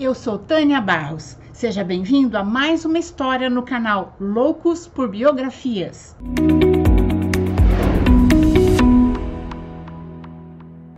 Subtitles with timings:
[0.00, 1.36] Eu sou Tânia Barros.
[1.52, 6.16] Seja bem-vindo a mais uma história no canal Loucos por Biografias.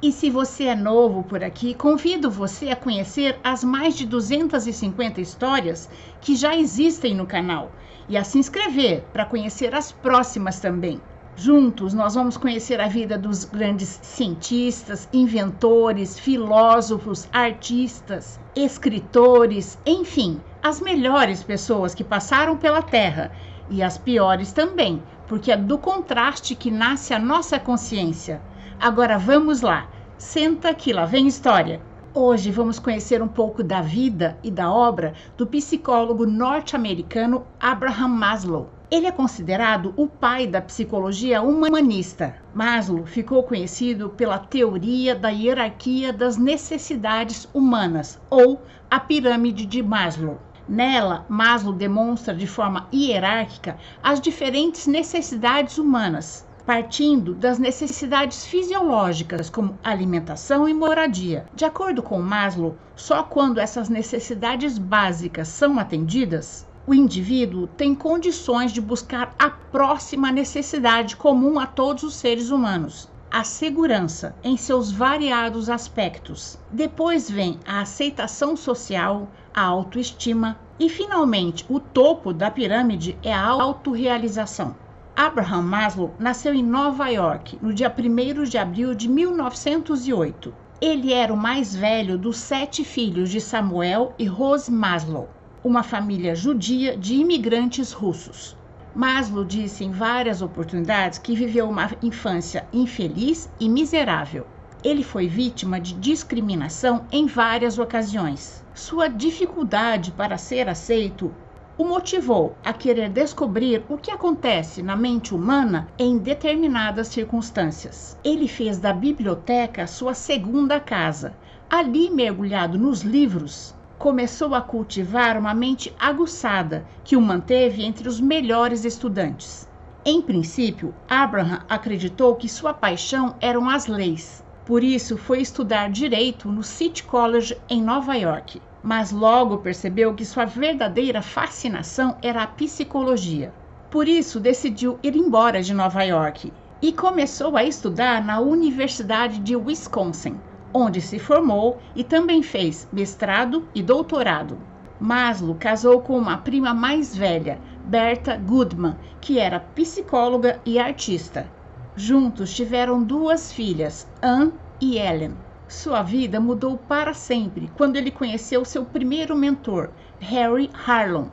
[0.00, 5.20] E se você é novo por aqui, convido você a conhecer as mais de 250
[5.20, 5.90] histórias
[6.22, 7.70] que já existem no canal
[8.08, 11.02] e a se inscrever para conhecer as próximas também.
[11.38, 20.80] Juntos, nós vamos conhecer a vida dos grandes cientistas, inventores, filósofos, artistas, escritores, enfim, as
[20.80, 23.32] melhores pessoas que passaram pela Terra
[23.68, 28.40] e as piores também, porque é do contraste que nasce a nossa consciência.
[28.80, 31.82] Agora vamos lá, senta que lá vem história.
[32.14, 38.75] Hoje vamos conhecer um pouco da vida e da obra do psicólogo norte-americano Abraham Maslow.
[38.88, 42.36] Ele é considerado o pai da psicologia humanista.
[42.54, 50.38] Maslow ficou conhecido pela teoria da hierarquia das necessidades humanas, ou a pirâmide de Maslow.
[50.68, 59.76] Nela, Maslow demonstra de forma hierárquica as diferentes necessidades humanas, partindo das necessidades fisiológicas, como
[59.82, 61.44] alimentação e moradia.
[61.56, 68.70] De acordo com Maslow, só quando essas necessidades básicas são atendidas, o indivíduo tem condições
[68.70, 74.92] de buscar a próxima necessidade comum a todos os seres humanos, a segurança em seus
[74.92, 76.56] variados aspectos.
[76.70, 83.48] Depois vem a aceitação social, a autoestima e, finalmente, o topo da pirâmide é a
[83.48, 84.76] autorrealização.
[85.16, 90.54] Abraham Maslow nasceu em Nova York no dia 1 de abril de 1908.
[90.80, 95.28] Ele era o mais velho dos sete filhos de Samuel e Rose Maslow
[95.66, 98.56] uma família judia de imigrantes russos.
[98.94, 104.46] Maslow disse em várias oportunidades que viveu uma infância infeliz e miserável.
[104.84, 108.64] Ele foi vítima de discriminação em várias ocasiões.
[108.76, 111.34] Sua dificuldade para ser aceito
[111.76, 118.16] o motivou a querer descobrir o que acontece na mente humana em determinadas circunstâncias.
[118.22, 121.34] Ele fez da biblioteca sua segunda casa.
[121.68, 128.20] Ali, mergulhado nos livros, começou a cultivar uma mente aguçada que o manteve entre os
[128.20, 129.68] melhores estudantes.
[130.04, 134.44] Em princípio, Abraham acreditou que sua paixão eram as leis.
[134.64, 138.60] Por isso, foi estudar direito no City College em Nova York.
[138.82, 143.52] Mas logo percebeu que sua verdadeira fascinação era a psicologia.
[143.90, 146.52] Por isso, decidiu ir embora de Nova York
[146.82, 150.38] e começou a estudar na Universidade de Wisconsin,
[150.76, 154.58] onde se formou e também fez mestrado e doutorado.
[155.00, 161.50] Maslow casou com uma prima mais velha, Berta Goodman, que era psicóloga e artista.
[161.96, 165.34] Juntos tiveram duas filhas, Anne e Ellen.
[165.66, 169.88] Sua vida mudou para sempre quando ele conheceu seu primeiro mentor,
[170.20, 171.28] Harry Harlon,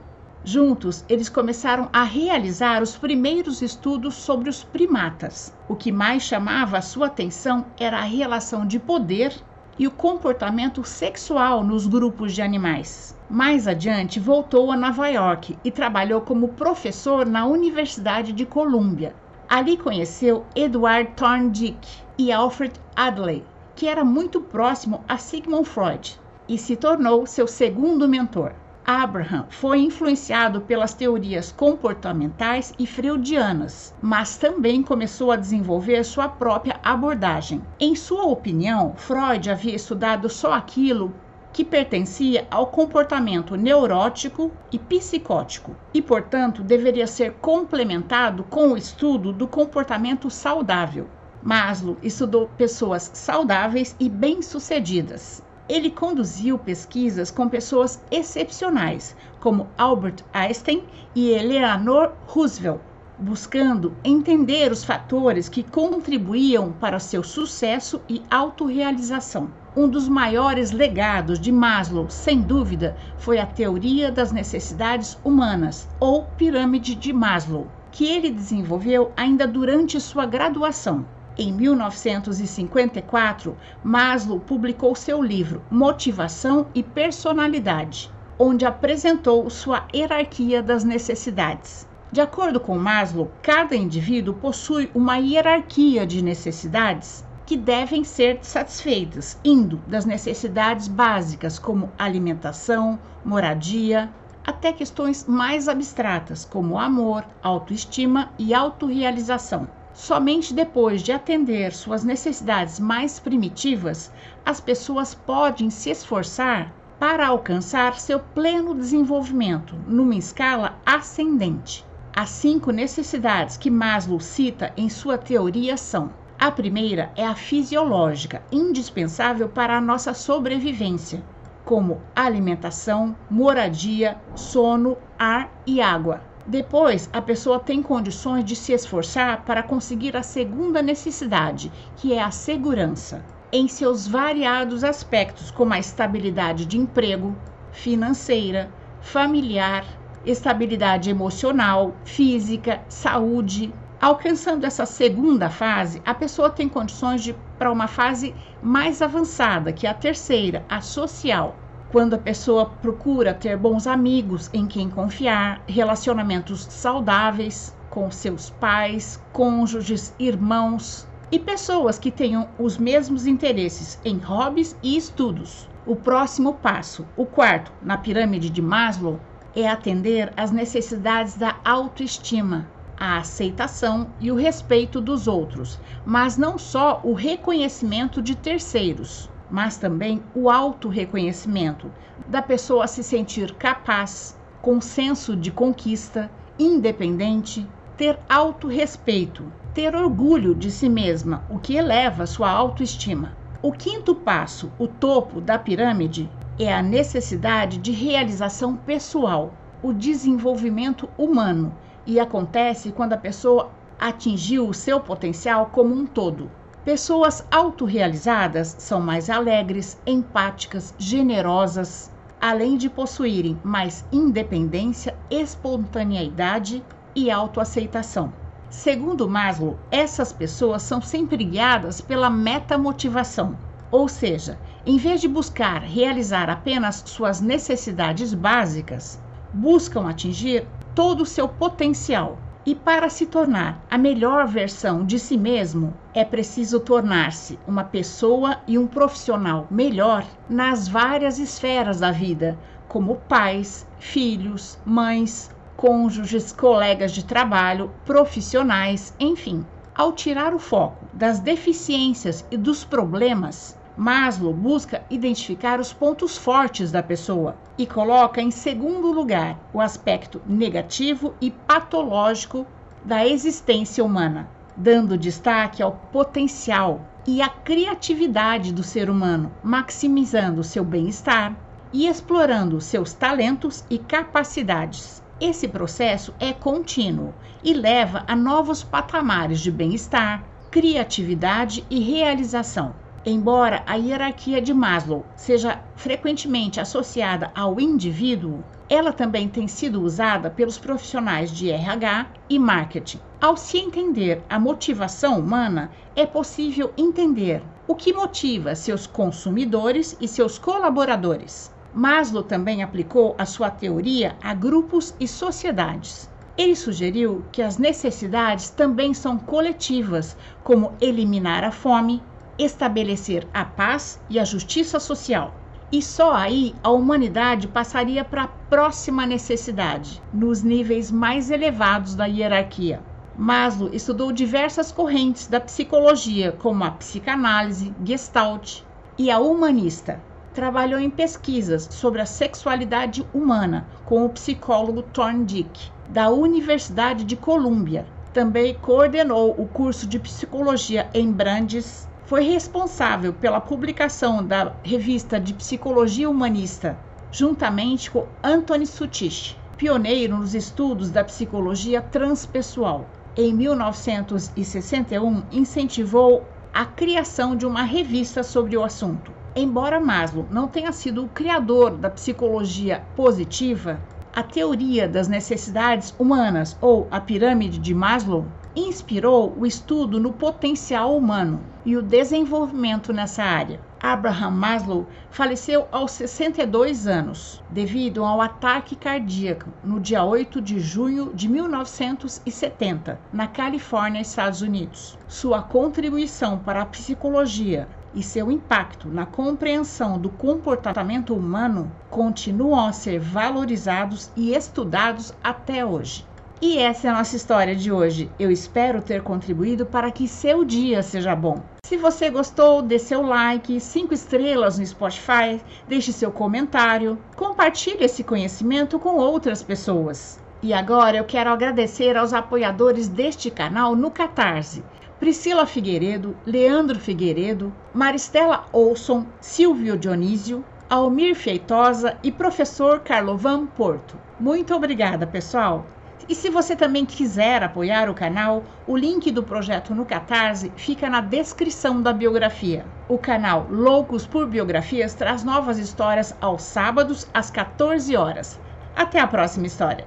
[0.45, 5.53] Juntos, eles começaram a realizar os primeiros estudos sobre os primatas.
[5.69, 9.33] O que mais chamava a sua atenção era a relação de poder
[9.79, 13.17] e o comportamento sexual nos grupos de animais.
[13.29, 19.15] Mais adiante, voltou a Nova York e trabalhou como professor na Universidade de Colômbia.
[19.47, 23.45] Ali conheceu Edward Thorndike e Alfred Adley,
[23.77, 28.53] que era muito próximo a Sigmund Freud, e se tornou seu segundo mentor.
[28.85, 36.77] Abraham foi influenciado pelas teorias comportamentais e freudianas, mas também começou a desenvolver sua própria
[36.83, 37.61] abordagem.
[37.79, 41.13] Em sua opinião, Freud havia estudado só aquilo
[41.53, 49.31] que pertencia ao comportamento neurótico e psicótico e, portanto, deveria ser complementado com o estudo
[49.31, 51.07] do comportamento saudável.
[51.41, 55.41] Maslow estudou pessoas saudáveis e bem-sucedidas.
[55.69, 60.83] Ele conduziu pesquisas com pessoas excepcionais, como Albert Einstein
[61.15, 62.81] e Eleanor Roosevelt,
[63.17, 69.49] buscando entender os fatores que contribuíam para seu sucesso e autorrealização.
[69.75, 76.25] Um dos maiores legados de Maslow, sem dúvida, foi a teoria das necessidades humanas, ou
[76.37, 81.05] pirâmide de Maslow, que ele desenvolveu ainda durante sua graduação.
[81.35, 91.87] Em 1954, Maslow publicou seu livro Motivação e Personalidade, onde apresentou sua hierarquia das necessidades.
[92.11, 99.39] De acordo com Maslow, cada indivíduo possui uma hierarquia de necessidades que devem ser satisfeitas,
[99.43, 104.07] indo das necessidades básicas como alimentação, moradia,
[104.45, 109.67] até questões mais abstratas como amor, autoestima e autorrealização.
[109.93, 114.11] Somente depois de atender suas necessidades mais primitivas,
[114.43, 121.85] as pessoas podem se esforçar para alcançar seu pleno desenvolvimento numa escala ascendente.
[122.15, 128.41] As cinco necessidades que Maslow cita em sua teoria são: a primeira é a fisiológica,
[128.51, 131.23] indispensável para a nossa sobrevivência,
[131.63, 136.32] como alimentação, moradia, sono, ar e água.
[136.45, 142.21] Depois, a pessoa tem condições de se esforçar para conseguir a segunda necessidade, que é
[142.21, 147.33] a segurança, em seus variados aspectos, como a estabilidade de emprego,
[147.71, 148.69] financeira,
[148.99, 149.85] familiar,
[150.25, 153.73] estabilidade emocional, física, saúde.
[154.01, 159.87] Alcançando essa segunda fase, a pessoa tem condições de para uma fase mais avançada, que
[159.87, 161.55] é a terceira, a social
[161.93, 169.21] quando a pessoa procura ter bons amigos em quem confiar, relacionamentos saudáveis com seus pais,
[169.31, 175.69] cônjuges, irmãos e pessoas que tenham os mesmos interesses em hobbies e estudos.
[175.85, 179.19] O próximo passo, o quarto, na pirâmide de Maslow,
[179.55, 182.65] é atender às necessidades da autoestima,
[182.97, 189.77] a aceitação e o respeito dos outros, mas não só o reconhecimento de terceiros mas
[189.77, 191.91] também o auto-reconhecimento
[192.27, 197.63] da pessoa se sentir capaz, com senso de conquista, independente,
[197.95, 203.33] ter autorrespeito, ter orgulho de si mesma, o que eleva sua autoestima.
[203.61, 206.27] O quinto passo, o topo da pirâmide,
[206.57, 209.53] é a necessidade de realização pessoal,
[209.83, 211.71] o desenvolvimento humano,
[212.07, 216.49] e acontece quando a pessoa atingiu o seu potencial como um todo.
[216.83, 226.83] Pessoas autorrealizadas são mais alegres, empáticas, generosas, além de possuírem mais independência, espontaneidade
[227.15, 228.33] e autoaceitação.
[228.69, 233.57] Segundo Maslow, essas pessoas são sempre guiadas pela metamotivação,
[233.89, 239.17] ou seja, em vez de buscar realizar apenas suas necessidades básicas,
[239.53, 245.37] buscam atingir todo o seu potencial, e para se tornar a melhor versão de si
[245.37, 252.57] mesmo, é preciso tornar-se uma pessoa e um profissional melhor nas várias esferas da vida,
[252.87, 259.65] como pais, filhos, mães, cônjuges, colegas de trabalho, profissionais, enfim.
[259.95, 266.91] Ao tirar o foco das deficiências e dos problemas, Maslow busca identificar os pontos fortes
[266.91, 272.65] da pessoa e coloca em segundo lugar o aspecto negativo e patológico
[273.05, 280.83] da existência humana, dando destaque ao potencial e à criatividade do ser humano, maximizando seu
[280.83, 281.55] bem-estar
[281.91, 285.21] e explorando seus talentos e capacidades.
[285.39, 293.02] Esse processo é contínuo e leva a novos patamares de bem-estar, criatividade e realização.
[293.25, 300.49] Embora a hierarquia de Maslow seja frequentemente associada ao indivíduo, ela também tem sido usada
[300.49, 303.19] pelos profissionais de RH e marketing.
[303.39, 310.27] Ao se entender a motivação humana, é possível entender o que motiva seus consumidores e
[310.27, 311.71] seus colaboradores.
[311.93, 316.29] Maslow também aplicou a sua teoria a grupos e sociedades.
[316.57, 322.21] Ele sugeriu que as necessidades também são coletivas, como eliminar a fome,
[322.57, 325.53] estabelecer a paz e a justiça social.
[325.91, 332.25] E só aí a humanidade passaria para a próxima necessidade, nos níveis mais elevados da
[332.25, 332.99] hierarquia.
[333.37, 338.81] Maslow estudou diversas correntes da psicologia, como a psicanálise, Gestalt
[339.17, 340.21] e a humanista.
[340.53, 348.05] Trabalhou em pesquisas sobre a sexualidade humana com o psicólogo Thorndike, da Universidade de Colômbia.
[348.31, 355.53] Também coordenou o curso de psicologia em Brandes, foi responsável pela publicação da revista de
[355.53, 356.97] Psicologia Humanista,
[357.31, 363.07] juntamente com Anthony Suttish, pioneiro nos estudos da psicologia transpessoal.
[363.37, 369.31] Em 1961, incentivou a criação de uma revista sobre o assunto.
[369.55, 374.01] Embora Maslow não tenha sido o criador da psicologia positiva,
[374.35, 381.15] a teoria das necessidades humanas ou a pirâmide de Maslow inspirou o estudo no potencial
[381.15, 383.79] humano e o desenvolvimento nessa área.
[384.01, 391.31] Abraham Maslow faleceu aos 62 anos, devido ao ataque cardíaco no dia 8 de junho
[391.33, 395.17] de 1970, na Califórnia, Estados Unidos.
[395.27, 402.91] Sua contribuição para a psicologia e seu impacto na compreensão do comportamento humano continuam a
[402.91, 406.25] ser valorizados e estudados até hoje.
[406.65, 408.31] E essa é a nossa história de hoje.
[408.39, 411.61] Eu espero ter contribuído para que seu dia seja bom.
[411.83, 418.23] Se você gostou, dê seu like, cinco estrelas no Spotify, deixe seu comentário, compartilhe esse
[418.23, 420.39] conhecimento com outras pessoas.
[420.61, 424.85] E agora eu quero agradecer aos apoiadores deste canal no Catarse.
[425.19, 434.17] Priscila Figueiredo, Leandro Figueiredo, Maristela Olson, Silvio Dionísio, Almir Feitosa e professor Carlovan Porto.
[434.39, 435.85] Muito obrigada, pessoal!
[436.27, 441.09] E se você também quiser apoiar o canal, o link do projeto no Catarse fica
[441.09, 442.85] na descrição da biografia.
[443.09, 448.59] O canal Loucos por Biografias traz novas histórias aos sábados às 14 horas.
[448.95, 450.05] Até a próxima história!